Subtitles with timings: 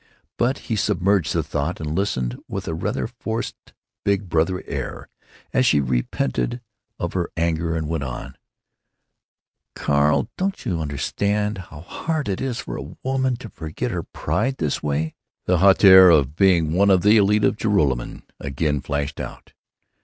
[0.39, 3.71] But he submerged the thought and listened with a rather forced
[4.03, 5.09] big brother air
[5.53, 6.59] as she repented
[6.97, 8.35] of her anger and went on:
[9.75, 14.57] "Carl, don't you understand how hard it is for a woman to forget her pride
[14.57, 15.13] this way?"
[15.45, 19.53] The hauteur of being one of the élite of Joralemon again flashed out.